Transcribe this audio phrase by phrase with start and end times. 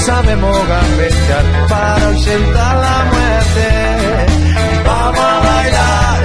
[0.00, 3.68] Sabemos gambetear para ausentar la muerte.
[4.84, 6.20] Vamos a bailar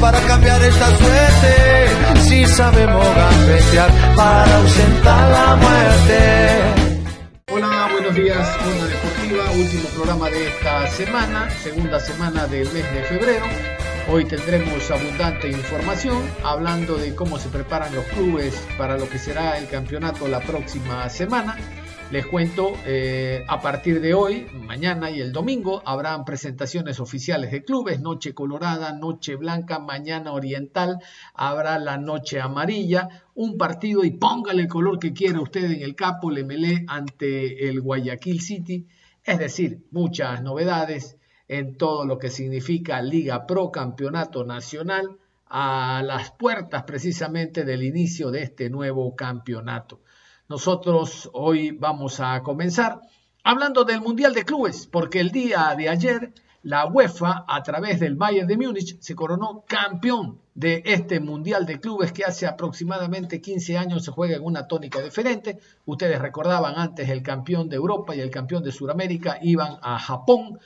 [0.00, 2.20] para cambiar esta suerte.
[2.22, 6.86] Si sabemos gambetear para ausentar la muerte.
[7.52, 13.02] Hola, buenos días, Onda Deportiva, último programa de esta semana, segunda semana del mes de
[13.04, 13.46] febrero.
[14.08, 19.58] Hoy tendremos abundante información hablando de cómo se preparan los clubes para lo que será
[19.58, 21.56] el campeonato la próxima semana.
[22.12, 27.64] Les cuento, eh, a partir de hoy, mañana y el domingo, habrán presentaciones oficiales de
[27.64, 31.00] clubes, Noche Colorada, Noche Blanca, Mañana Oriental,
[31.34, 35.96] habrá la Noche Amarilla, un partido y póngale el color que quiera usted en el
[35.96, 38.86] capo, le melé ante el Guayaquil City,
[39.24, 41.16] es decir, muchas novedades
[41.48, 45.18] en todo lo que significa Liga Pro Campeonato Nacional
[45.48, 50.00] a las puertas precisamente del inicio de este nuevo campeonato.
[50.48, 53.00] Nosotros hoy vamos a comenzar
[53.42, 58.14] hablando del Mundial de Clubes, porque el día de ayer la UEFA a través del
[58.14, 63.76] Bayern de Múnich se coronó campeón de este Mundial de Clubes que hace aproximadamente 15
[63.76, 65.58] años se juega en una tónica diferente.
[65.84, 70.60] Ustedes recordaban antes el campeón de Europa y el campeón de Sudamérica iban a Japón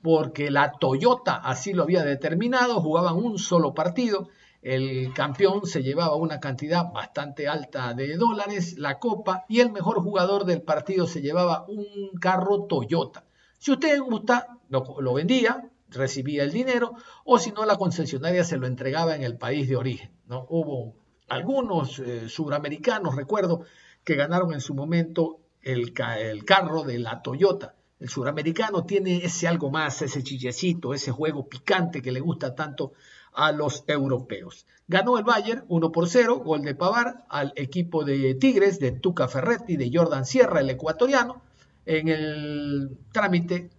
[0.00, 4.28] porque la Toyota así lo había determinado, jugaban un solo partido,
[4.66, 10.02] el campeón se llevaba una cantidad bastante alta de dólares, la copa, y el mejor
[10.02, 13.24] jugador del partido se llevaba un carro Toyota.
[13.58, 18.66] Si usted gusta, lo, vendía, recibía el dinero, o si no, la concesionaria se lo
[18.66, 20.10] entregaba en el país de origen.
[20.26, 20.48] ¿no?
[20.50, 20.96] Hubo
[21.28, 23.62] algunos eh, suramericanos, recuerdo,
[24.02, 27.76] que ganaron en su momento el, el carro de la Toyota.
[28.00, 32.94] El suramericano tiene ese algo más, ese chillecito, ese juego picante que le gusta tanto
[33.36, 34.66] a los europeos.
[34.88, 39.28] Ganó el Bayern 1 por 0, gol de Pavar al equipo de Tigres, de Tuca
[39.28, 41.42] Ferretti, de Jordan Sierra, el ecuatoriano.
[41.84, 43.70] En el trámite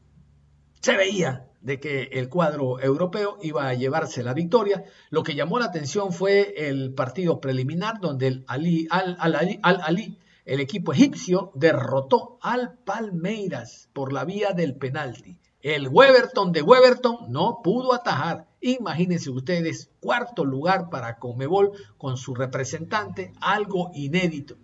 [0.80, 4.86] se veía de que el cuadro europeo iba a llevarse la victoria.
[5.10, 9.82] Lo que llamó la atención fue el partido preliminar donde el Ali, al, al, al
[9.82, 15.38] Ali el equipo egipcio derrotó al Palmeiras por la vía del penalti.
[15.70, 18.48] El Weberton de Weberton no pudo atajar.
[18.62, 24.56] Imagínense ustedes, cuarto lugar para Comebol con su representante, algo inédito.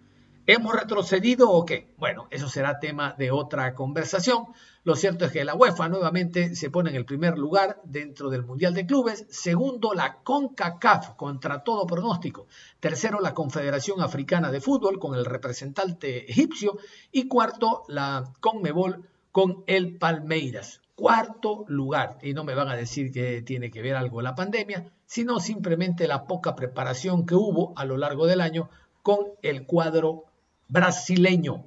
[0.48, 1.94] ¿Hemos retrocedido o qué?
[1.98, 4.46] Bueno, eso será tema de otra conversación.
[4.86, 8.46] Lo cierto es que la UEFA nuevamente se pone en el primer lugar dentro del
[8.46, 9.26] Mundial de Clubes.
[9.30, 12.48] Segundo, la CONCACAF contra todo pronóstico.
[12.80, 16.78] Tercero, la Confederación Africana de Fútbol con el representante egipcio.
[17.12, 20.80] Y cuarto, la CONMEBOL con el Palmeiras.
[20.96, 22.20] Cuarto lugar.
[22.22, 26.08] Y no me van a decir que tiene que ver algo la pandemia, sino simplemente
[26.08, 28.70] la poca preparación que hubo a lo largo del año
[29.02, 30.26] con el cuadro
[30.68, 31.66] brasileño.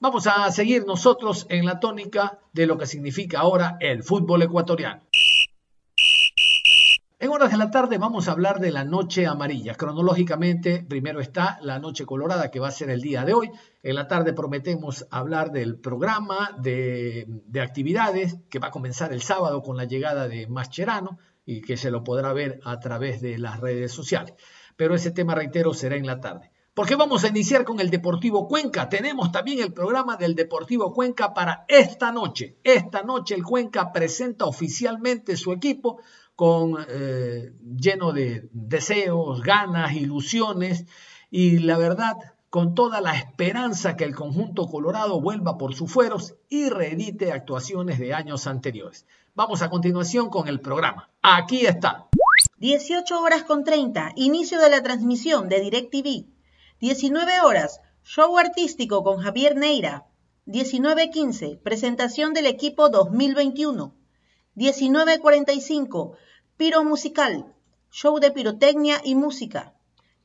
[0.00, 5.00] Vamos a seguir nosotros en la tónica de lo que significa ahora el fútbol ecuatoriano.
[7.20, 9.76] En horas de la tarde vamos a hablar de la noche amarilla.
[9.76, 13.50] Cronológicamente, primero está la noche colorada, que va a ser el día de hoy.
[13.84, 19.22] En la tarde prometemos hablar del programa de, de actividades que va a comenzar el
[19.22, 23.38] sábado con la llegada de Mascherano y que se lo podrá ver a través de
[23.38, 24.34] las redes sociales.
[24.76, 26.50] Pero ese tema, reitero, será en la tarde.
[26.74, 28.88] Porque vamos a iniciar con el Deportivo Cuenca.
[28.88, 32.58] Tenemos también el programa del Deportivo Cuenca para esta noche.
[32.64, 36.00] Esta noche el Cuenca presenta oficialmente su equipo
[36.36, 40.86] con eh, lleno de deseos, ganas, ilusiones
[41.30, 42.16] y la verdad
[42.50, 47.98] con toda la esperanza que el conjunto colorado vuelva por sus fueros y reedite actuaciones
[47.98, 49.06] de años anteriores.
[49.34, 51.10] Vamos a continuación con el programa.
[51.20, 52.06] Aquí está.
[52.58, 56.34] 18 horas con 30, inicio de la transmisión de DirecTV
[56.80, 60.06] 19 horas, show artístico con Javier Neira.
[60.46, 63.94] 19.15, presentación del equipo 2021.
[64.56, 66.16] 19.45,
[66.56, 67.52] piro musical,
[67.90, 69.74] show de pirotecnia y música.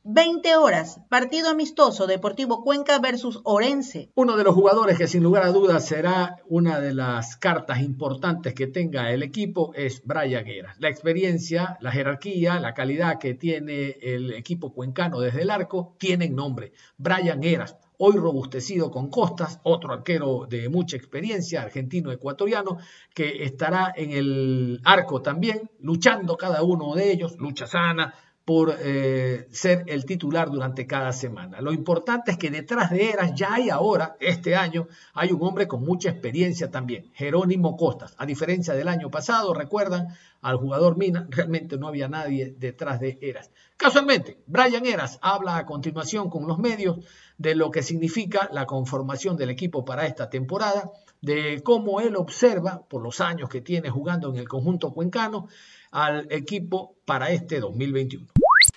[0.04, 4.10] 20 horas, partido amistoso Deportivo Cuenca versus Orense.
[4.16, 8.54] Uno de los jugadores que sin lugar a dudas será una de las cartas importantes
[8.54, 10.74] que tenga el equipo es Brian Guerra.
[10.80, 16.34] La experiencia, la jerarquía, la calidad que tiene el equipo cuencano desde el arco tienen
[16.34, 16.72] nombre.
[16.98, 17.66] Brian Guerra,
[18.02, 22.78] hoy robustecido con Costas, otro arquero de mucha experiencia, argentino-ecuatoriano,
[23.14, 28.14] que estará en el arco también, luchando cada uno de ellos, lucha sana,
[28.50, 31.62] por eh, ser el titular durante cada semana.
[31.62, 35.68] Lo importante es que detrás de Eras ya hay ahora, este año, hay un hombre
[35.68, 38.16] con mucha experiencia también, Jerónimo Costas.
[38.18, 40.08] A diferencia del año pasado, recuerdan,
[40.42, 43.52] al jugador Mina, realmente no había nadie detrás de Eras.
[43.78, 47.06] Casualmente, Brian Eras habla a continuación con los medios
[47.40, 50.92] de lo que significa la conformación del equipo para esta temporada,
[51.22, 55.48] de cómo él observa, por los años que tiene jugando en el conjunto cuencano,
[55.92, 58.28] al equipo para este 2021.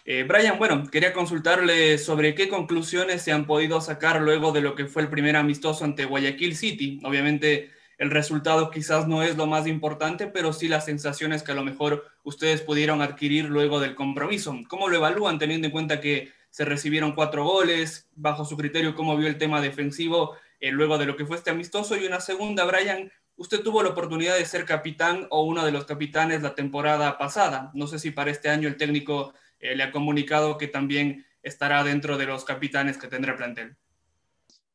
[0.04, 4.76] Eh, Brian, bueno, quería consultarle sobre qué conclusiones se han podido sacar luego de lo
[4.76, 7.00] que fue el primer amistoso ante Guayaquil City.
[7.02, 11.56] Obviamente el resultado quizás no es lo más importante, pero sí las sensaciones que a
[11.56, 14.56] lo mejor ustedes pudieron adquirir luego del compromiso.
[14.68, 18.08] ¿Cómo lo evalúan teniendo en cuenta que se recibieron cuatro goles?
[18.14, 21.50] Bajo su criterio, ¿cómo vio el tema defensivo eh, luego de lo que fue este
[21.50, 21.96] amistoso?
[21.96, 25.86] Y una segunda, Brian, usted tuvo la oportunidad de ser capitán o uno de los
[25.86, 27.70] capitanes la temporada pasada.
[27.72, 31.82] No sé si para este año el técnico eh, le ha comunicado que también estará
[31.84, 33.76] dentro de los capitanes que tendrá el plantel.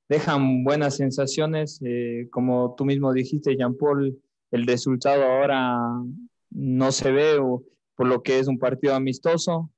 [0.10, 4.18] Dejan buenas sensaciones, eh, como tú mismo dijiste, Jean Paul,
[4.50, 5.78] el resultado ahora
[6.50, 7.38] no se ve
[7.96, 9.70] por lo que es un partido amistoso,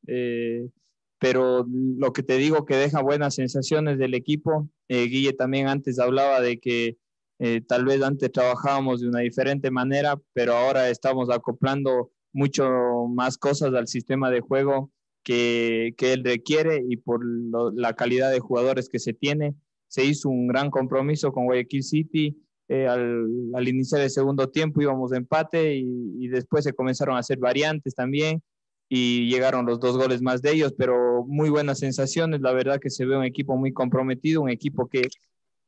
[1.20, 4.70] pero lo que te digo que deja buenas sensaciones del equipo.
[4.88, 6.98] Guille también antes hablaba de que
[7.68, 12.66] tal vez antes trabajábamos de una diferente manera, pero ahora estamos acoplando mucho
[13.10, 14.92] más cosas al sistema de juego
[15.24, 17.22] que, él requiere y por
[17.76, 19.56] la calidad de jugadores que se tiene.
[19.88, 22.38] Se hizo un gran compromiso con Guayaquil City.
[22.68, 27.40] Eh, al, iniciar el segundo tiempo íbamos de empate y, después se comenzaron a hacer
[27.40, 28.44] variantes también
[28.90, 32.42] y llegaron los dos goles más de ellos, pero muy buenas sensaciones.
[32.42, 35.08] La verdad que se ve un equipo muy comprometido, un equipo que,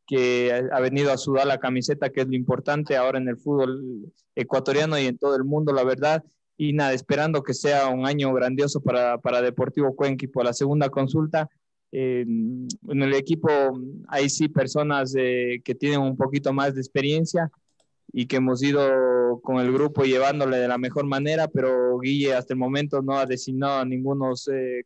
[0.08, 4.12] que ha venido a sudar la camiseta, que es lo importante ahora en el fútbol
[4.36, 6.24] ecuatoriano y en todo el mundo, la verdad
[6.58, 10.54] y nada, esperando que sea un año grandioso para, para Deportivo Cuenca y por la
[10.54, 11.50] segunda consulta.
[11.92, 13.50] Eh, en el equipo
[14.08, 17.50] hay sí personas que tienen un poquito más de experiencia
[18.14, 18.80] y que hemos ido
[19.40, 23.26] con el grupo llevándole de la mejor manera, pero Guille hasta el momento no ha
[23.26, 24.84] designado a ninguno eh,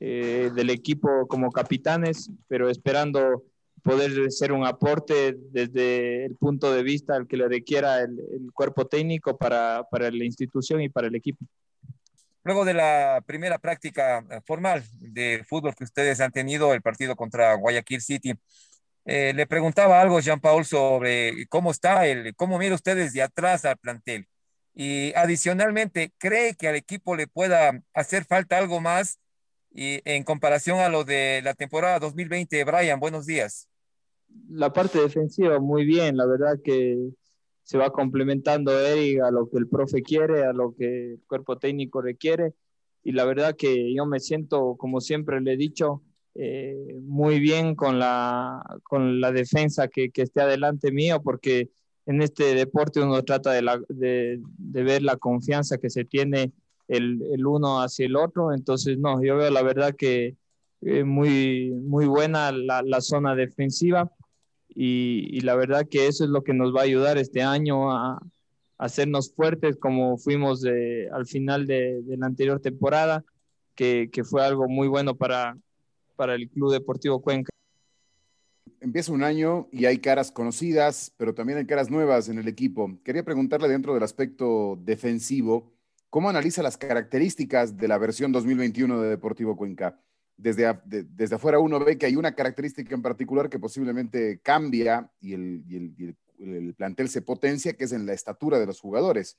[0.00, 3.44] eh, del equipo como capitanes, pero esperando
[3.82, 8.86] poder ser un aporte desde el punto de vista al que le requiera el, cuerpo
[8.86, 11.44] técnico para, para, la institución y para el equipo.
[12.44, 17.14] Luego de la primera práctica eh, formal de fútbol que ustedes han tenido, el partido
[17.16, 18.34] contra Guayaquil City,
[19.10, 23.64] eh, le preguntaba algo Jean Paul sobre cómo está, el, cómo mira ustedes de atrás
[23.64, 24.26] al plantel.
[24.74, 29.18] Y adicionalmente, ¿cree que al equipo le pueda hacer falta algo más
[29.70, 33.68] en comparación a lo de la temporada 2020, Brian, buenos días.
[34.50, 36.98] La parte defensiva, muy bien, la verdad que
[37.62, 41.58] se va complementando Eric a lo que el profe quiere, a lo que el cuerpo
[41.58, 42.52] técnico requiere.
[43.04, 46.02] Y la verdad que yo me siento, como siempre le he dicho,
[46.40, 51.68] eh, muy bien con la, con la defensa que, que, esté adelante mío, porque
[52.06, 56.52] en este deporte uno trata de, la, de, de ver la confianza que se tiene
[56.86, 58.52] el, el, uno hacia el otro.
[58.52, 60.36] Entonces, no, yo veo la verdad que
[60.82, 64.08] eh, muy, muy buena la, la zona defensiva
[64.68, 67.90] y, y, la verdad que eso es lo que nos va a ayudar este año
[67.90, 68.20] a,
[68.78, 73.24] hacernos fuertes como fuimos de, al final de, de, la anterior temporada,
[73.74, 75.56] que, que fue algo muy bueno para,
[76.18, 77.50] para el Club Deportivo Cuenca.
[78.80, 82.98] Empieza un año y hay caras conocidas, pero también hay caras nuevas en el equipo.
[83.04, 85.72] Quería preguntarle dentro del aspecto defensivo,
[86.10, 90.00] ¿Cómo analiza las características de la versión 2021 de Deportivo Cuenca?
[90.38, 90.64] Desde,
[91.34, 96.74] afuera uno ve que hay una característica en particular que posiblemente cambia y el, el,
[96.74, 99.36] plantel se potencia, que es en la estatura de los jugadores.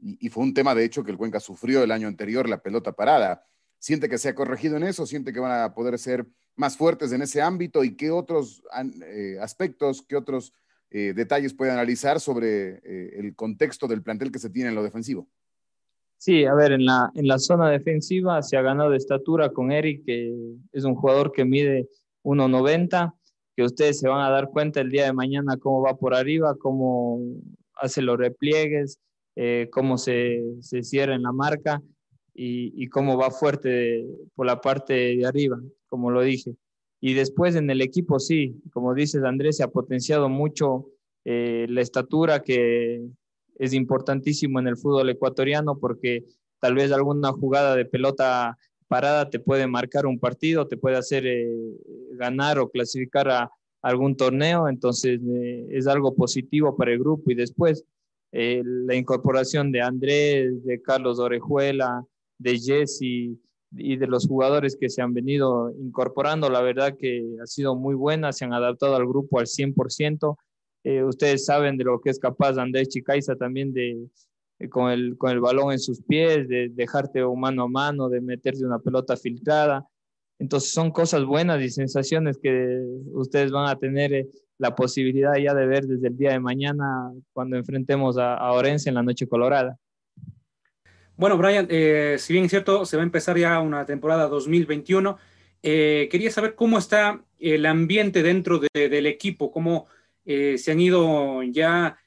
[0.00, 2.92] Y, fue un tema, de hecho, que el Cuenca sufrió el año anterior, la pelota
[2.92, 3.46] parada.
[3.78, 5.06] ¿Siente que se ha corregido en eso?
[5.06, 7.84] ¿Siente que van a poder ser más fuertes en ese ámbito?
[7.84, 8.62] ¿Y qué otros
[9.06, 10.52] eh, aspectos, qué otros
[10.90, 14.82] eh, detalles puede analizar sobre eh, el contexto del plantel que se tiene en lo
[14.82, 15.28] defensivo?
[16.16, 20.04] Sí, a ver, en la, en la zona defensiva se ha ganado estatura con Eric,
[20.04, 20.34] que
[20.72, 21.88] es un jugador que mide
[22.24, 23.14] 1,90,
[23.54, 26.56] que ustedes se van a dar cuenta el día de mañana cómo va por arriba,
[26.58, 27.20] cómo
[27.74, 28.98] hace los repliegues,
[29.70, 31.80] cómo se, se, cierra en la marca.
[32.40, 36.54] Y, cómo va fuerte por la parte de arriba, como lo dije.
[37.00, 40.86] Y después en el equipo, sí, como dices Andrés, se ha potenciado mucho
[41.24, 43.02] eh, la estatura que
[43.56, 46.24] es importantísimo en el fútbol ecuatoriano porque
[46.60, 51.26] tal vez alguna jugada de pelota parada te puede marcar un partido, te puede hacer
[51.26, 51.48] eh,
[52.12, 53.50] ganar o clasificar a
[53.82, 57.32] algún torneo, entonces eh, es algo positivo para el grupo.
[57.32, 57.84] Y después
[58.30, 62.04] la incorporación de Andrés, de Carlos Orejuela,
[62.38, 63.38] de Jesse
[63.72, 67.94] y de los jugadores que se han venido incorporando, la verdad que ha sido muy
[67.94, 70.36] buena, se han adaptado al grupo al 100%.
[70.84, 74.08] Eh, ustedes saben de lo que es capaz Andrés Chicaiza también de,
[74.70, 78.64] con, el, con el balón en sus pies, de dejarte mano a mano, de meterse
[78.64, 79.86] una pelota filtrada.
[80.38, 82.80] Entonces son cosas buenas y sensaciones que
[83.12, 87.12] ustedes van a tener eh, la posibilidad ya de ver desde el día de mañana
[87.32, 89.78] cuando enfrentemos a, a Orense en la Noche Colorada.
[91.18, 95.18] Bueno, Brian, eh, si bien es cierto, se va a empezar ya una temporada 2021.
[95.64, 99.88] Eh, quería saber cómo está el ambiente dentro del equipo, cómo
[100.24, 101.98] eh, se han ido ya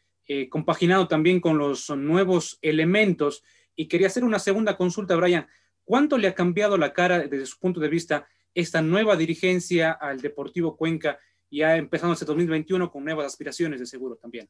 [0.49, 3.43] compaginado también con los nuevos elementos.
[3.75, 5.45] Y quería hacer una segunda consulta, Brian.
[5.83, 10.21] ¿Cuánto le ha cambiado la cara desde su punto de vista esta nueva dirigencia al
[10.21, 14.47] Deportivo Cuenca, ya empezando este 2021 con nuevas aspiraciones de seguro también?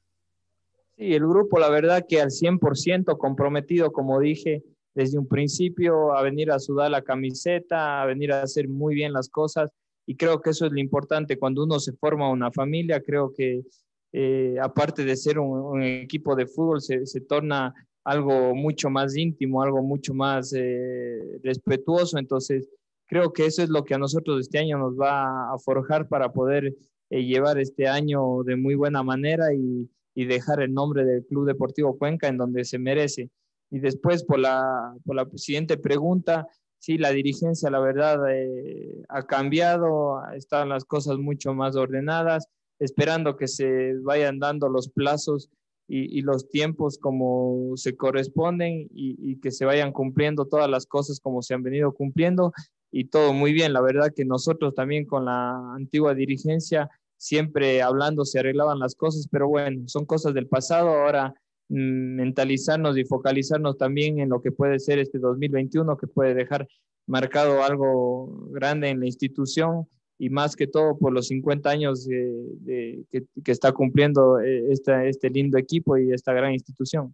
[1.01, 6.22] Sí, el grupo, la verdad que al 100% comprometido, como dije desde un principio, a
[6.22, 9.72] venir a sudar la camiseta, a venir a hacer muy bien las cosas.
[10.05, 13.01] Y creo que eso es lo importante cuando uno se forma una familia.
[13.01, 13.63] Creo que
[14.12, 19.63] eh, aparte de ser un, equipo de fútbol, se, se, torna algo mucho más íntimo,
[19.63, 22.20] algo mucho más eh, respetuoso.
[22.20, 22.70] Entonces,
[23.08, 26.31] creo que eso es lo que a nosotros este año nos va a forjar para
[26.31, 26.75] poder
[27.10, 31.46] eh, llevar este año de muy buena manera y, y dejar el nombre del Club
[31.46, 33.30] Deportivo Cuenca en donde se merece.
[33.70, 36.48] Y después, por la, por la siguiente pregunta,
[36.80, 42.48] sí, la dirigencia, la verdad, eh, ha cambiado, están las cosas mucho más ordenadas,
[42.80, 45.50] esperando que se vayan dando los plazos
[45.88, 51.20] y, los tiempos como se corresponden y, y, que se vayan cumpliendo todas las cosas
[51.20, 52.53] como se han venido cumpliendo
[52.91, 53.74] y todo muy bien.
[53.74, 56.89] La verdad que nosotros también con la antigua dirigencia
[57.21, 61.35] siempre hablando se arreglaban las cosas, pero bueno, son cosas del pasado, ahora
[61.69, 66.67] mm, mentalizarnos y focalizarnos también en lo que puede ser este 2021, que puede dejar
[67.05, 69.87] marcado algo grande en la institución
[70.17, 75.29] y más que todo por los 50 años que, que, está cumpliendo eh, esta, este
[75.29, 77.13] lindo equipo y esta gran institución.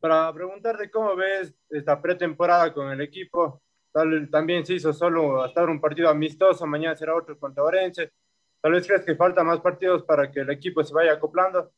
[0.00, 3.62] Para preguntarte cómo ves esta pretemporada con el equipo,
[3.92, 8.10] Tal, también se hizo solo hasta un partido amistoso, mañana será otro contra Orense.
[8.64, 11.70] ¿Tal vez crees que falta más partidos para que el equipo se vaya acoplando?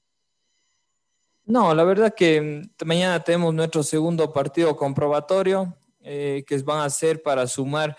[1.45, 5.75] No, la verdad que mm, mañana tenemos nuestro segundo partido comprobatorio,
[6.05, 7.97] eh, que van a ser para sumar,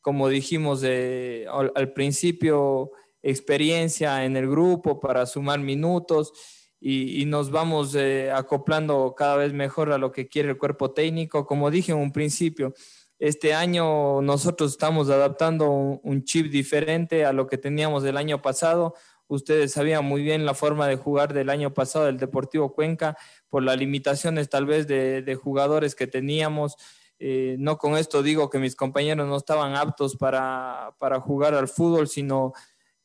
[0.00, 2.92] como dijimos al, principio,
[3.22, 6.32] experiencia en el grupo, para sumar minutos
[6.78, 11.44] y, nos vamos eh, acoplando cada vez mejor a lo que quiere el cuerpo técnico.
[11.44, 12.72] Como dije en un principio,
[13.18, 18.94] este año nosotros estamos adaptando un, chip diferente a lo que teníamos el año pasado.
[19.26, 23.16] Ustedes sabían muy bien la forma de jugar del año pasado del Deportivo Cuenca
[23.48, 26.76] por las limitaciones tal vez de, jugadores que teníamos.
[27.18, 32.06] Eh, no con esto digo que mis compañeros no estaban aptos para, jugar al fútbol,
[32.06, 32.52] sino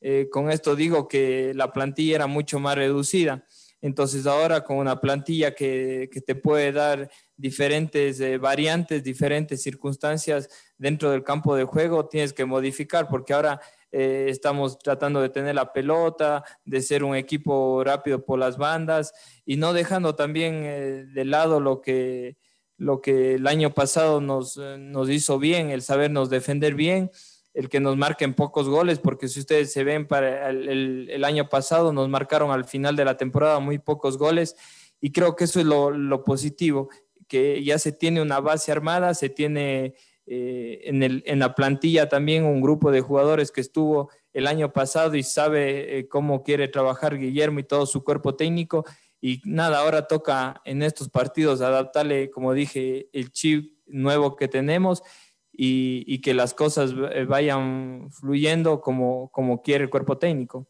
[0.00, 3.44] eh, con esto digo que la plantilla era mucho más reducida.
[3.82, 10.48] Entonces ahora con una plantilla que, que te puede dar diferentes eh, variantes, diferentes circunstancias
[10.78, 13.60] dentro del campo de juego, tienes que modificar porque ahora
[13.90, 19.12] eh, estamos tratando de tener la pelota, de ser un equipo rápido por las bandas
[19.44, 22.36] y no dejando también eh, de lado lo que,
[22.76, 27.10] lo que el año pasado nos, nos hizo bien, el sabernos defender bien
[27.54, 31.48] el que nos marquen pocos goles, porque si ustedes se ven para el, el, año
[31.48, 34.56] pasado, nos marcaron al final de la temporada muy pocos goles
[35.00, 36.88] y creo que eso es lo, lo positivo
[37.34, 42.08] que ya se tiene una base armada, se tiene eh, en, el, en, la plantilla
[42.08, 46.68] también un grupo de jugadores que estuvo el año pasado y sabe eh, cómo quiere
[46.68, 48.84] trabajar Guillermo y todo su cuerpo técnico.
[49.20, 55.02] Y nada, ahora toca en estos partidos adaptarle, como dije, el chip nuevo que tenemos
[55.50, 60.68] y, y que las cosas eh, vayan fluyendo como, como quiere el cuerpo técnico.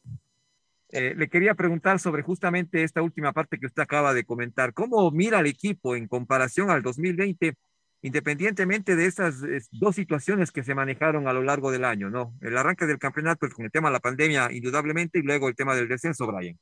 [0.97, 4.73] Eh, le quería preguntar sobre justamente esta última parte que usted acaba de comentar.
[4.73, 7.55] ¿Cómo mira el equipo en comparación al 2020,
[8.03, 9.41] independientemente de esas
[9.73, 12.33] dos situaciones que se manejaron a lo largo del año, ¿no?
[12.41, 15.75] El arranque del campeonato con el tema de la pandemia, indudablemente, y luego el tema
[15.75, 16.57] del descenso, Brian.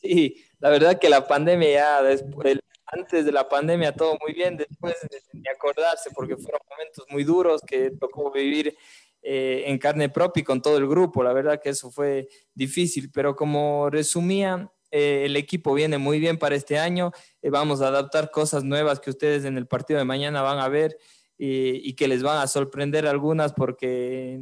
[0.00, 4.56] Sí, la verdad que la pandemia ya después, antes de la pandemia todo muy bien,
[4.56, 4.94] después
[5.32, 8.76] de acordarse, porque fueron momentos muy duros que tocó vivir
[9.20, 11.24] eh, en carne propia y con todo el grupo.
[11.24, 16.38] La verdad que eso fue difícil, pero como resumía, eh, el equipo viene muy bien
[16.38, 17.10] para este año.
[17.42, 20.68] Eh, vamos a adaptar cosas nuevas que ustedes en el partido de mañana van a
[20.68, 20.96] ver
[21.40, 24.40] y que les van a sorprender algunas porque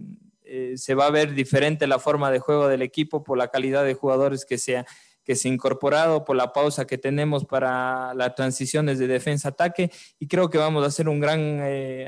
[0.77, 3.93] se va a ver diferente la forma de juego del equipo por la calidad de
[3.93, 4.83] jugadores que se,
[5.23, 10.27] que se ha incorporado, por la pausa que tenemos para las transiciones de defensa-ataque y
[10.27, 11.61] creo que vamos a hacer un gran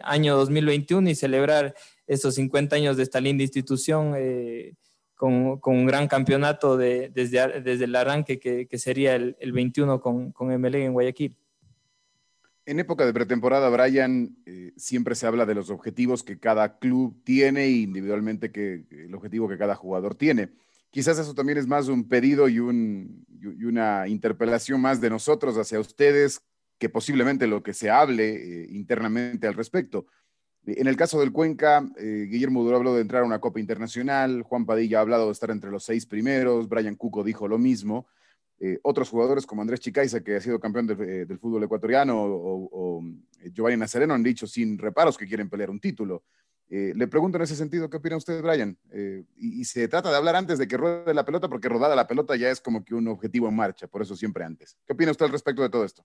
[0.04, 1.74] año 2021 y celebrar
[2.08, 4.74] estos 50 años de esta linda institución eh,
[5.14, 9.52] con, con, un gran campeonato de, desde, desde el arranque que, que sería el, el,
[9.52, 11.36] 21 con, con MLE en Guayaquil.
[12.64, 17.22] En época de pretemporada, Brian, eh, siempre se habla de los objetivos que cada club
[17.24, 20.50] tiene e individualmente que, el objetivo que cada jugador tiene.
[20.90, 25.56] Quizás eso también es más un pedido y, un, y una interpelación más de nosotros
[25.56, 26.42] hacia ustedes
[26.78, 30.06] que posiblemente lo que se hable eh, internamente al respecto.
[30.76, 34.42] En el caso del Cuenca, eh, Guillermo Duro habló de entrar a una Copa Internacional,
[34.42, 38.06] Juan Padilla ha hablado de estar entre los seis primeros, Brian Cuco dijo lo mismo.
[38.60, 43.02] Eh, otros jugadores como Andrés Chicaiza, que ha sido campeón eh, del fútbol ecuatoriano, o,
[43.52, 46.24] Giovanni Nazareno han dicho sin reparos que quieren pelear un título.
[46.68, 48.76] le pregunto en ese sentido, ¿qué opina usted, Brian?
[49.36, 52.06] Y, y, se trata de hablar antes de que ruede la pelota, porque rodada la
[52.06, 54.76] pelota ya es como que un objetivo en marcha, por eso siempre antes.
[54.84, 56.04] ¿Qué opina usted al respecto de todo esto?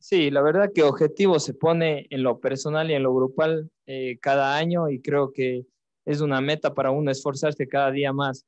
[0.00, 4.18] Sí, la verdad que objetivo se pone en lo personal y en lo grupal eh,
[4.18, 5.66] cada año y creo que
[6.06, 8.46] es una meta para uno esforzarse cada día más.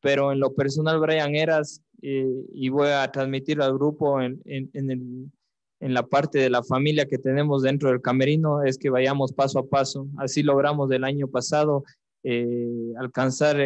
[0.00, 4.70] Pero en lo personal, Brian Eras, eh, y voy a transmitir al grupo en, en,
[4.72, 9.58] en, la parte de la familia que tenemos dentro del camerino, es que vayamos paso
[9.58, 10.06] a paso.
[10.18, 11.82] Así logramos el año pasado
[12.22, 13.56] eh, alcanzar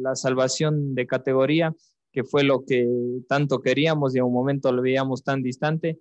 [0.00, 1.74] la salvación de categoría,
[2.12, 2.86] que fue lo que
[3.28, 5.98] tanto queríamos y en un momento lo veíamos tan distante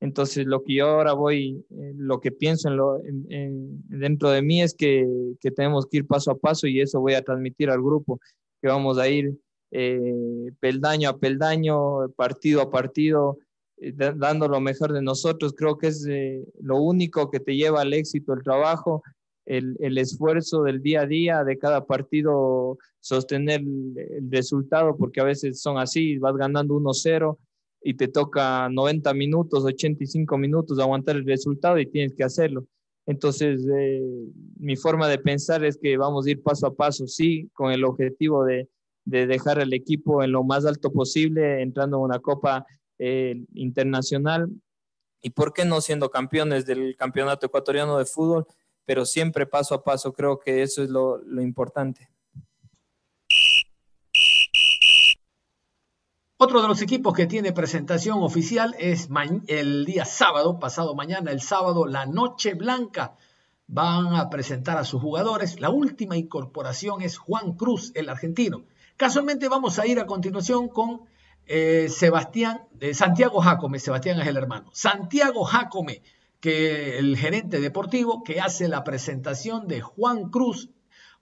[0.00, 2.68] entonces, lo que yo ahora voy, eh, lo que pienso
[3.02, 5.06] dentro de mí es que,
[5.54, 8.20] tenemos que ir paso a paso y eso voy a transmitir al grupo,
[8.60, 9.34] que vamos a ir
[9.70, 13.38] eh, peldaño a peldaño, partido a partido,
[13.78, 15.54] eh, dando lo mejor de nosotros.
[15.56, 16.06] Creo que es
[16.60, 19.02] lo único que te lleva al éxito el trabajo,
[19.46, 25.20] el, el, esfuerzo del día a día, de cada partido sostener el, el resultado, porque
[25.20, 27.38] a veces son así, vas ganando 1-0
[27.82, 32.66] y te toca 90 minutos, 85 minutos aguantar el resultado y tienes que hacerlo.
[33.06, 34.02] Entonces, eh,
[34.58, 37.84] mi forma de pensar es que vamos a ir paso a paso, sí, con el
[37.84, 38.68] objetivo de,
[39.04, 42.66] de dejar al equipo en lo más alto posible, entrando en una copa
[42.98, 44.50] eh, internacional
[45.22, 48.46] y, ¿por qué no siendo campeones del campeonato ecuatoriano de fútbol?
[48.84, 52.08] Pero siempre paso a paso, creo que eso es lo, lo importante.
[56.38, 59.08] Otro de los equipos que tiene presentación oficial es
[59.46, 63.16] el día sábado, pasado mañana, el sábado, la Noche Blanca.
[63.68, 65.62] Van a presentar a sus jugadores.
[65.62, 68.64] La última incorporación es Juan Cruz, el argentino.
[68.98, 71.06] Casualmente vamos a ir a continuación con
[71.46, 74.68] eh, Sebastián, eh, Santiago Jacome, Sebastián es el hermano.
[74.74, 76.02] Santiago Jacome,
[76.40, 80.68] que el gerente deportivo que hace la presentación de Juan Cruz.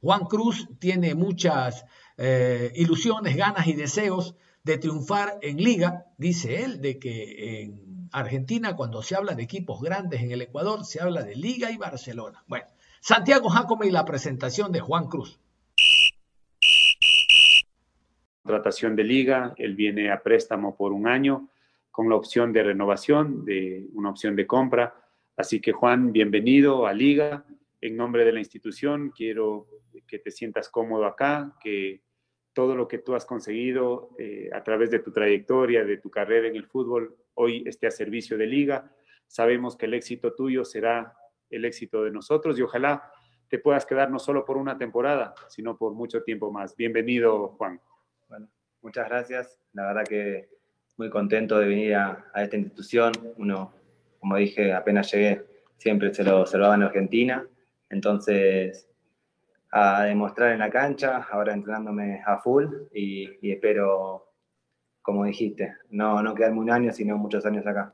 [0.01, 1.85] Juan Cruz tiene muchas
[2.17, 8.75] eh, ilusiones, ganas y deseos de triunfar en liga, dice él, de que en Argentina
[8.75, 12.43] cuando se habla de equipos grandes en el Ecuador se habla de Liga y Barcelona.
[12.47, 12.65] Bueno,
[13.01, 15.39] Santiago Jacome y la presentación de Juan Cruz.
[18.43, 21.51] Contratación de liga, él viene a préstamo por un año
[21.91, 24.95] con la opción de renovación, de una opción de compra.
[25.37, 27.45] Así que Juan, bienvenido a liga.
[27.83, 29.67] En nombre de la institución, quiero
[30.07, 32.04] que te sientas cómodo acá, que
[32.55, 36.49] todo lo que tú has conseguido eh, a través de tu trayectoria, de tu carrera
[36.49, 38.91] en el fútbol, hoy esté a servicio de liga.
[39.27, 41.17] Sabemos que el éxito tuyo será
[41.51, 43.11] el éxito de nosotros y ojalá
[43.49, 46.77] te puedas quedar no solo por una temporada, sino por mucho tiempo más.
[46.77, 47.81] Bienvenido, Juan.
[48.29, 48.49] Bueno,
[48.83, 49.61] muchas gracias.
[49.73, 50.49] La verdad que
[50.97, 53.13] muy contento de venir a, esta institución.
[53.37, 53.73] Uno,
[54.21, 55.45] como dije, apenas llegué,
[55.77, 57.47] siempre se lo observaba en Argentina.
[57.91, 58.89] Entonces,
[59.77, 64.31] a demostrar en la cancha, ahora entrenándome a full y, espero,
[65.03, 67.93] como dijiste, no, no quedarme un año, sino muchos años acá.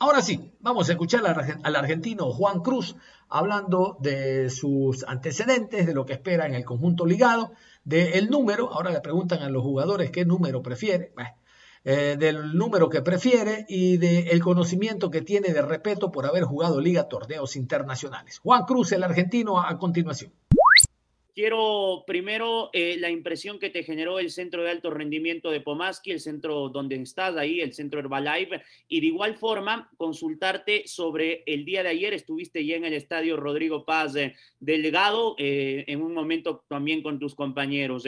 [0.00, 1.22] Ahora sí, vamos a escuchar
[1.62, 2.96] al argentino Juan Cruz
[3.28, 7.52] hablando de sus antecedentes, de lo que espera en el conjunto ligado,
[7.84, 11.12] del número, ahora le preguntan a los jugadores qué número prefiere,
[11.84, 16.80] eh, del número que prefiere y del conocimiento que tiene de respeto por haber jugado
[16.80, 18.40] liga torneos internacionales.
[18.40, 20.32] Juan Cruz, el argentino, a continuación.
[21.34, 26.10] Quiero primero eh, la impresión que te generó el centro de alto rendimiento de Pomaski,
[26.10, 31.64] el centro donde estás ahí, el centro Herbalife, y de igual forma consultarte sobre el
[31.64, 36.14] día de ayer, estuviste ya en el estadio Rodrigo Paz eh, Delgado, eh, en un
[36.14, 38.04] momento también con tus compañeros.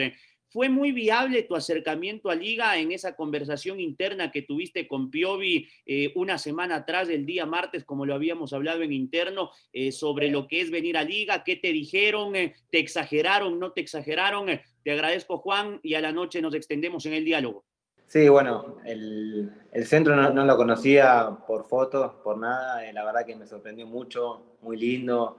[0.53, 5.67] ¿Fue muy viable tu acercamiento a Liga en esa conversación interna que tuviste con Piovi
[5.87, 10.29] eh, una semana atrás, el día martes, como lo habíamos hablado en interno, eh, sobre
[10.29, 11.43] lo que es venir a Liga?
[11.43, 12.35] ¿Qué te dijeron?
[12.35, 13.59] Eh, ¿Te exageraron?
[13.59, 14.45] ¿No te exageraron?
[14.83, 17.65] te agradezco, Juan, y a la noche nos extendemos en el diálogo.
[18.05, 19.51] Sí, bueno, el,
[19.85, 22.79] centro no, no, lo conocía por fotos, por nada.
[22.91, 25.35] la verdad que me sorprendió mucho, muy lindo.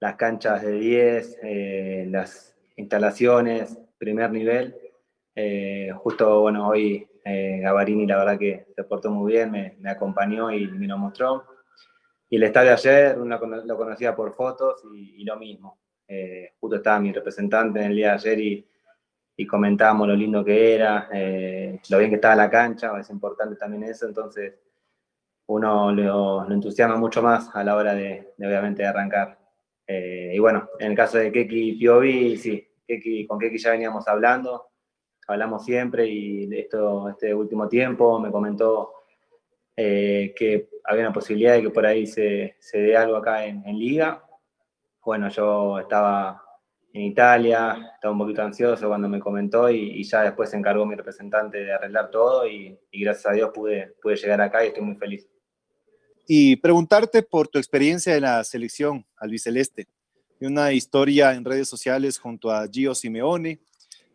[0.00, 1.38] Las canchas de 10,
[2.10, 4.74] las instalaciones, primer nivel.
[5.32, 9.90] Eh, justo, bueno, hoy eh, Gavarini la verdad que se portó muy bien, me, me,
[9.90, 11.44] acompañó y me lo mostró.
[12.28, 15.78] Y el estadio ayer uno lo conocía por fotos y, lo mismo.
[16.08, 18.66] Eh, justo estaba mi representante en el día de ayer y,
[19.36, 23.54] y comentábamos lo lindo que era, eh, lo bien que estaba la cancha, es importante
[23.56, 24.54] también eso, entonces
[25.46, 29.38] uno lo, lo entusiasma mucho más a la hora de, de obviamente de arrancar.
[29.86, 32.71] y bueno, en el caso de Keki y Piovi, sí,
[33.28, 34.68] con Keki ya veníamos hablando,
[35.26, 38.92] hablamos siempre y esto, este último tiempo me comentó
[39.76, 43.62] eh, que había una posibilidad de que por ahí se, se dé algo acá en,
[43.78, 44.22] Liga.
[45.04, 46.42] Bueno, yo estaba
[46.92, 50.94] en Italia, estaba un poquito ansioso cuando me comentó y, ya después se encargó mi
[50.94, 54.96] representante de arreglar todo y, gracias a Dios pude, pude llegar acá y estoy muy
[54.96, 55.26] feliz.
[56.26, 59.88] Y preguntarte por tu experiencia en la selección albiceleste
[60.46, 63.60] una historia en redes sociales junto a Gio Simeone.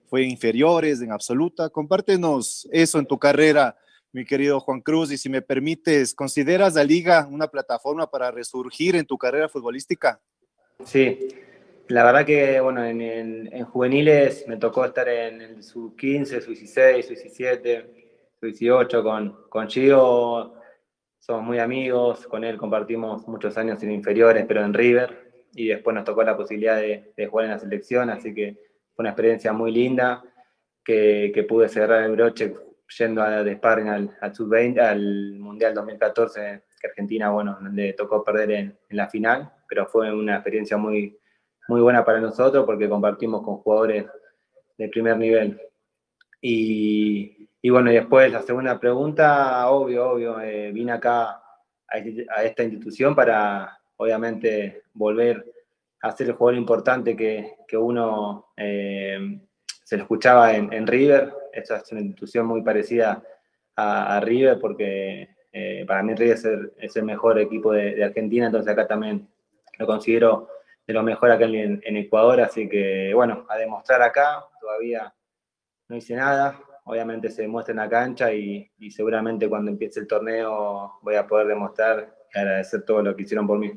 [0.09, 1.69] Fue inferiores en absoluta.
[1.69, 3.77] Compártenos eso en tu carrera,
[4.11, 8.95] mi querido Juan Cruz, y si me permites, ¿consideras la liga una plataforma para resurgir
[8.95, 10.19] en tu carrera futbolística?
[10.85, 11.27] Sí,
[11.89, 17.85] la verdad que, bueno, en, juveniles me tocó estar en el sub-15, sub-16, sub-17,
[18.39, 20.53] sub-18 con, con Gio.
[21.19, 25.26] Somos muy amigos, con él compartimos muchos años en inferiores, pero en River
[25.57, 28.53] y después nos tocó la posibilidad de, jugar en la selección, así que
[28.93, 30.23] fue una experiencia muy linda
[30.85, 32.53] que, que pude cerrar el broche
[32.97, 38.51] yendo a, de sparring al, al, al Mundial 2014 que Argentina, bueno, le tocó perder
[38.51, 41.17] en, en, la final, pero fue una experiencia muy,
[41.67, 44.05] muy buena para nosotros porque compartimos con jugadores
[44.77, 45.59] de primer nivel.
[46.39, 51.41] Y, y bueno, y después la segunda pregunta, obvio, obvio, eh, vine acá
[51.87, 55.45] a, esta institución para, obviamente volver
[56.01, 59.39] a ser el jugador importante que, que uno eh,
[59.83, 61.33] se lo escuchaba en, River.
[61.53, 63.23] Esta es una institución muy parecida
[63.75, 66.37] a, River porque eh, para mí River
[66.77, 69.27] es el, mejor equipo de, Argentina, entonces acá también
[69.77, 70.49] lo considero
[70.85, 75.13] de lo mejor acá en, Ecuador, así que bueno, a demostrar acá, todavía
[75.89, 80.07] no hice nada, obviamente se demuestra en la cancha y, y seguramente cuando empiece el
[80.07, 83.73] torneo voy a poder demostrar agradecer todo lo que hicieron por mí.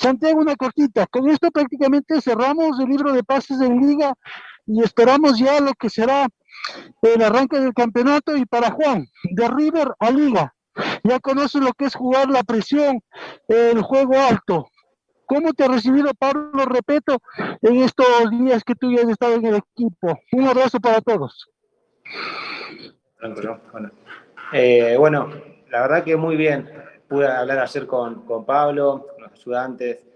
[0.00, 1.06] Santiago, una cortita.
[1.06, 4.14] Con esto prácticamente cerramos el libro de pases en liga
[4.66, 6.26] y esperamos ya lo que será
[7.02, 8.36] el arranque del campeonato.
[8.36, 10.54] Y para Juan, de River a liga,
[11.04, 13.00] ya conoce lo que es jugar la presión,
[13.48, 14.68] el juego alto.
[15.26, 17.18] ¿Cómo te ha recibido Pablo Repeto
[17.62, 20.18] en estos días que tú ya has estado en el equipo?
[20.32, 21.48] Un abrazo para todos.
[23.72, 23.90] Bueno,
[24.52, 25.30] eh, bueno
[25.70, 26.68] la verdad que muy bien
[27.10, 30.06] pude hablar ayer con, con Pablo, con los ayudantes,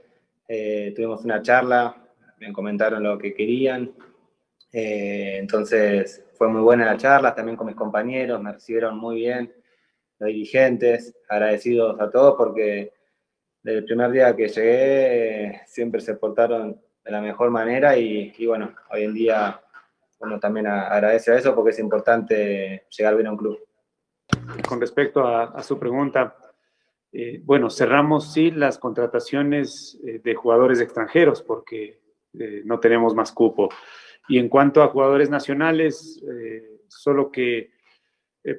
[0.47, 1.97] eh, tuvimos una charla,
[2.39, 3.93] me comentaron lo que querían,
[4.73, 9.53] eh, entonces fue muy buena la charla, también con mis compañeros, me recibieron muy bien,
[10.21, 12.93] los dirigentes, agradecidos a todos porque
[13.61, 18.73] desde el primer día que llegué siempre se portaron de la mejor manera y, bueno,
[18.93, 19.61] hoy en día
[20.21, 23.59] uno también agradece a eso porque es importante llegar bien a un club.
[24.69, 26.37] Con respecto a, a su pregunta,
[27.17, 32.01] eh, bueno, cerramos sí las contrataciones eh, de jugadores extranjeros porque
[32.37, 33.69] eh, no tenemos más cupo.
[34.27, 36.21] Y en cuanto a jugadores nacionales,
[36.89, 37.73] solo que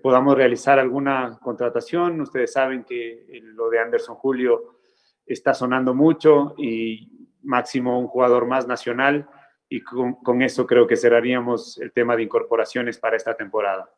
[0.04, 2.22] podamos realizar alguna contratación.
[2.22, 4.78] Ustedes saben que lo de Anderson Julio
[5.26, 9.28] está sonando mucho y máximo un jugador más nacional
[9.68, 13.90] y con eso creo que cerraríamos el tema de incorporaciones para esta temporada.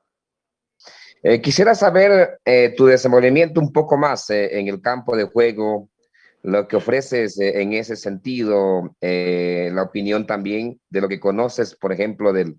[1.23, 5.89] Eh, quisiera saber eh, tu desenvolvimiento un poco más eh, en el campo de juego,
[6.43, 12.31] lo que ofreces en ese sentido, la opinión también de lo que conoces, por ejemplo,
[12.31, 12.55] del,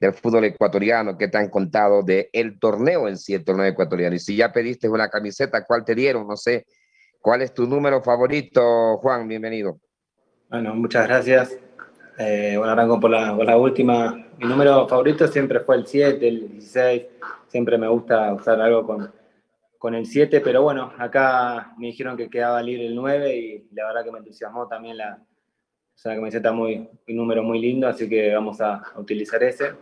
[0.00, 4.16] del fútbol ecuatoriano, que te han contado del el torneo en sí, el torneo ecuatoriano.
[4.16, 6.26] Y si ya pediste una camiseta, ¿cuál te dieron?
[6.26, 6.66] No sé.
[7.20, 9.28] ¿Cuál es tu número favorito, Juan?
[9.28, 9.78] Bienvenido.
[10.48, 11.56] Bueno, muchas gracias.
[12.22, 14.12] Eh, bueno, arranco por la, la última.
[14.36, 17.02] Mi número favorito siempre fue el 7, el 16.
[17.46, 19.10] Siempre me gusta usar algo con,
[19.78, 23.86] con el 7, pero bueno, acá me dijeron que quedaba libre el 9 y la
[23.86, 25.18] verdad que me entusiasmó también la,
[25.96, 29.72] es una camiseta muy, un número muy lindo, así que vamos a, utilizar ese.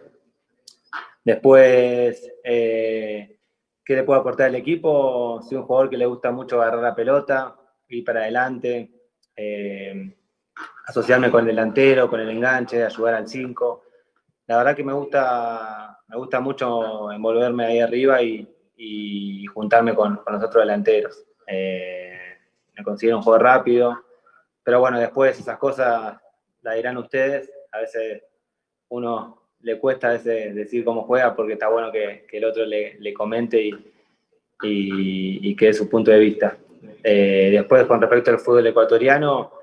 [1.24, 3.36] Después, eh,
[3.84, 5.42] ¿qué le puedo aportar al equipo?
[5.42, 7.56] Soy un jugador que le gusta mucho agarrar la pelota,
[7.88, 8.92] ir para adelante,
[9.34, 10.17] eh,
[10.88, 13.82] asociarme con el delantero, con el enganche, ayudar al 5.
[14.46, 20.32] La verdad que me gusta, me gusta mucho envolverme ahí arriba y, juntarme con, con,
[20.32, 21.24] los otros delanteros.
[21.46, 22.38] Eh,
[22.74, 24.02] me considero un jugador rápido,
[24.62, 26.16] pero bueno, después esas cosas
[26.62, 27.52] las dirán ustedes.
[27.72, 28.22] A veces
[28.88, 33.74] uno le cuesta decir cómo juega porque está bueno que, el otro le, comente y,
[34.62, 36.56] y, que dé su punto de vista.
[37.02, 39.57] Eh, después, con respecto al fútbol ecuatoriano,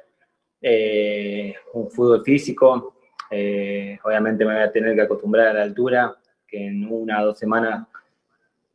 [0.67, 2.95] eh, un fútbol físico.
[3.30, 7.28] Eh, obviamente me voy a tener que acostumbrar a la altura, que en una o
[7.28, 7.88] dos semanas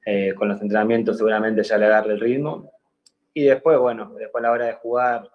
[0.06, 2.70] eh, con los entrenamientos seguramente ya le agarre el ritmo.
[3.34, 5.28] Y después, bueno, después a la hora de jugar,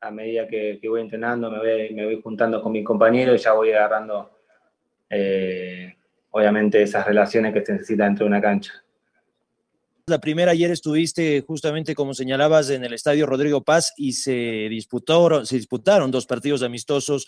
[0.00, 3.52] a medida que, voy entrenando, me voy, me voy, juntando con mis compañeros y ya
[3.52, 4.30] voy agarrando,
[6.30, 8.72] obviamente, esas relaciones que se necesitan dentro de una cancha.
[10.08, 15.44] La primera ayer estuviste justamente como señalabas en el estadio Rodrigo Paz y se disputaron,
[15.46, 17.26] se disputaron dos partidos amistosos.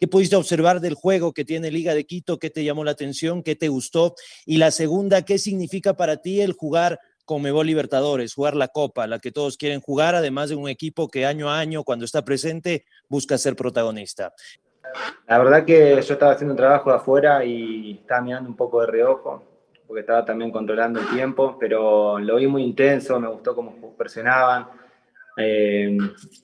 [0.00, 2.40] ¿Qué pudiste observar del juego que tiene Liga de Quito?
[2.40, 3.44] ¿Qué te llamó la atención?
[3.44, 4.16] ¿Qué te gustó?
[4.44, 9.06] Y la segunda, ¿qué significa para ti el jugar con Mebol Libertadores, jugar la Copa,
[9.06, 12.24] la que todos quieren jugar, además de un equipo que año a año, cuando está
[12.24, 14.34] presente, busca ser protagonista?
[15.28, 18.80] La verdad que yo estaba haciendo un trabajo de afuera y estaba mirando un poco
[18.80, 19.55] de reojo
[19.86, 24.68] porque estaba también controlando el tiempo, pero lo vi muy intenso, me gustó cómo presionaban.
[25.36, 25.96] Eh,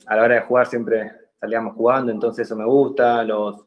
[0.07, 3.25] a la hora de jugar siempre salíamos jugando, entonces eso me gusta.
[3.25, 3.65] Los,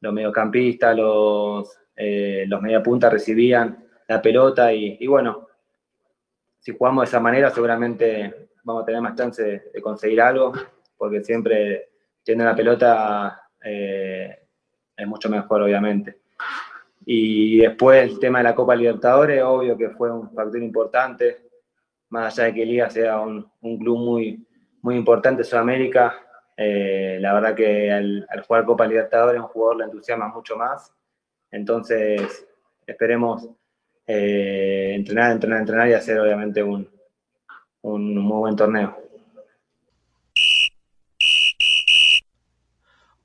[0.00, 5.46] mediocampistas, los, eh, mediapuntas recibían la pelota y, bueno,
[6.58, 10.52] si jugamos de esa manera seguramente vamos a tener más chance de, conseguir algo,
[10.96, 11.90] porque siempre
[12.22, 14.38] tiene la pelota eh,
[14.96, 16.22] es mucho mejor, obviamente.
[17.04, 21.48] Y después el tema de la Copa Libertadores, obvio que fue un factor importante,
[22.10, 24.46] más allá de que Liga sea un, un club muy,
[24.82, 26.14] muy importante Sudamérica,
[26.56, 30.92] eh, la verdad que al, jugar Copa Libertadores un jugador le entusiasma mucho más.
[31.50, 32.46] Entonces,
[32.86, 33.48] esperemos
[34.06, 36.88] eh, entrenar, entrenar, entrenar y hacer obviamente un,
[37.82, 38.96] un muy buen torneo.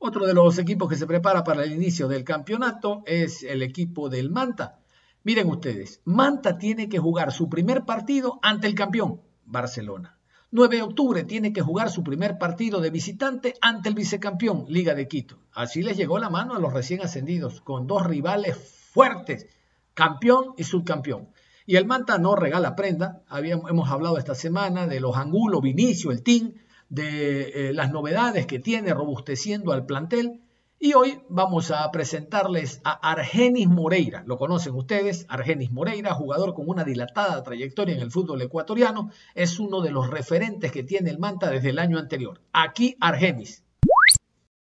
[0.07, 4.07] Otro de los equipos que se prepara para el inicio del campeonato es el equipo
[4.07, 4.79] del Manta.
[5.25, 10.17] Miren ustedes, Manta tiene que jugar su primer partido ante el campeón, Barcelona.
[10.51, 14.95] 9 de octubre tiene que jugar su primer partido de visitante ante el vicecampeón, Liga
[14.95, 15.39] de Quito.
[15.51, 18.55] Así les llegó la mano a los recién ascendidos, con dos rivales
[18.93, 19.47] fuertes,
[19.93, 21.27] campeón y subcampeón.
[21.65, 23.23] Y el Manta no regala prenda.
[23.27, 26.53] Habíamos, hemos hablado esta semana de los Angulo, Vinicio, el Team
[26.89, 30.41] de eh, las novedades que tiene robusteciendo al plantel.
[30.79, 34.23] Y hoy vamos a presentarles a Argenis Moreira.
[34.27, 39.09] Lo conocen ustedes, Argenis Moreira, jugador con una dilatada trayectoria en el fútbol ecuatoriano.
[39.33, 42.41] Es uno de los referentes que tiene el Manta desde el año anterior.
[42.53, 43.63] Aquí Argenis.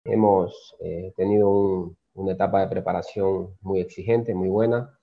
[0.03, 4.99] Hemos eh, tenido una etapa de preparación muy exigente, muy buena,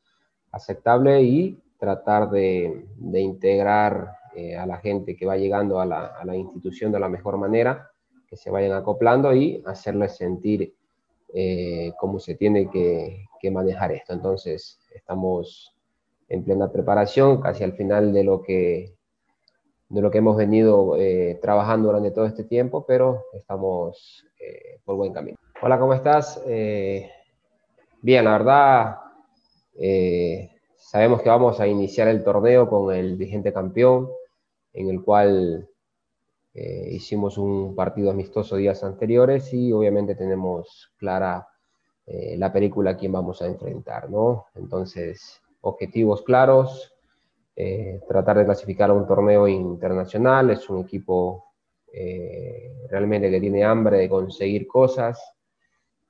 [0.53, 6.93] aceptable y tratar de integrar eh, a la gente que va llegando a la, institución
[6.93, 7.91] de la mejor manera,
[8.29, 10.77] que se vayan acoplando y hacerles sentir
[11.35, 14.13] eh, cómo se tiene que, manejar esto.
[14.13, 15.75] Entonces, estamos
[16.29, 18.95] en plena preparación, casi al final de lo que,
[19.89, 24.25] de lo que hemos venido eh, trabajando durante todo este tiempo, pero estamos
[24.85, 25.37] por buen camino.
[25.61, 26.41] Hola, ¿cómo estás?
[26.47, 28.97] bien, la verdad,
[30.77, 34.09] sabemos que vamos a iniciar el torneo con el vigente campeón
[34.79, 35.69] en el cual
[36.55, 41.49] eh, hicimos un partido amistoso días anteriores y obviamente tenemos clara
[42.07, 44.47] eh, la película a quién vamos a enfrentar, ¿no?
[44.55, 46.95] Entonces, objetivos claros,
[47.57, 51.45] eh, tratar de clasificar a un torneo internacional, es un equipo
[52.91, 55.19] realmente que tiene hambre de conseguir cosas,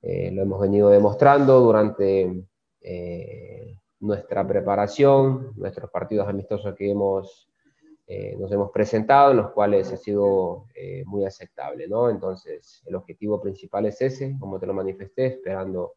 [0.03, 2.43] lo hemos venido demostrando durante
[4.01, 7.48] nuestra preparación, nuestros partidos amistosos que hemos
[8.11, 12.09] eh, nos hemos presentado, en los cuales ha sido eh, muy aceptable, ¿no?
[12.09, 15.93] Entonces, el objetivo principal es ese, como te lo manifesté, esperando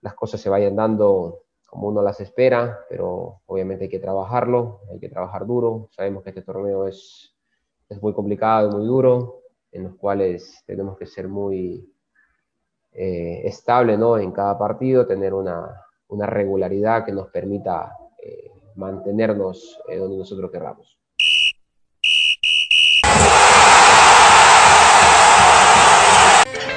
[0.00, 4.98] las cosas se vayan dando como uno las espera, pero obviamente hay que trabajarlo, hay
[4.98, 5.88] que trabajar duro.
[5.92, 7.32] Sabemos que este torneo es,
[7.88, 11.88] es muy complicado y muy duro, en los cuales tenemos que ser muy,
[12.90, 14.18] eh, estable ¿no?
[14.18, 20.98] en cada partido, tener una, una regularidad que nos permita eh, mantenernos donde nosotros queramos.